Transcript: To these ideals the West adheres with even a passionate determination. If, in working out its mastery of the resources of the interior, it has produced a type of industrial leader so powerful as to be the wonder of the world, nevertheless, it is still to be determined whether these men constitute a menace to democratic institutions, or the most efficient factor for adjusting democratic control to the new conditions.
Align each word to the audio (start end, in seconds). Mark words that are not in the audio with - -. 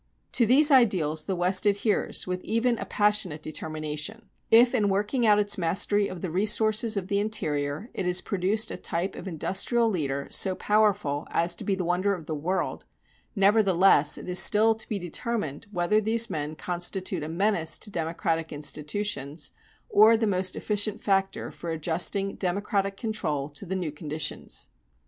To 0.31 0.47
these 0.47 0.71
ideals 0.71 1.25
the 1.25 1.35
West 1.35 1.67
adheres 1.67 2.25
with 2.25 2.41
even 2.43 2.79
a 2.79 2.85
passionate 2.87 3.43
determination. 3.43 4.29
If, 4.49 4.73
in 4.73 4.89
working 4.89 5.27
out 5.27 5.37
its 5.37 5.59
mastery 5.59 6.07
of 6.07 6.21
the 6.21 6.31
resources 6.31 6.97
of 6.97 7.07
the 7.07 7.19
interior, 7.19 7.91
it 7.93 8.07
has 8.07 8.19
produced 8.19 8.71
a 8.71 8.77
type 8.77 9.15
of 9.15 9.27
industrial 9.27 9.87
leader 9.87 10.27
so 10.31 10.55
powerful 10.55 11.27
as 11.29 11.53
to 11.53 11.63
be 11.63 11.75
the 11.75 11.85
wonder 11.85 12.15
of 12.15 12.25
the 12.25 12.33
world, 12.33 12.85
nevertheless, 13.35 14.17
it 14.17 14.27
is 14.27 14.39
still 14.39 14.73
to 14.73 14.89
be 14.89 14.97
determined 14.97 15.67
whether 15.69 16.01
these 16.01 16.31
men 16.31 16.55
constitute 16.55 17.21
a 17.21 17.29
menace 17.29 17.77
to 17.77 17.91
democratic 17.91 18.51
institutions, 18.51 19.51
or 19.87 20.17
the 20.17 20.25
most 20.25 20.55
efficient 20.55 20.99
factor 20.99 21.51
for 21.51 21.69
adjusting 21.69 22.33
democratic 22.37 22.97
control 22.97 23.49
to 23.49 23.67
the 23.67 23.75
new 23.75 23.91
conditions. 23.91 24.67